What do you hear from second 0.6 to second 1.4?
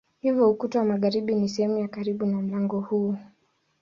wa magharibi